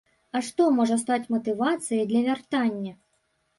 [0.37, 2.99] А што можа стаць матывацыяй для вяртання?